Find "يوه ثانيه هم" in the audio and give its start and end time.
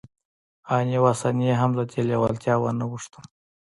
0.95-1.71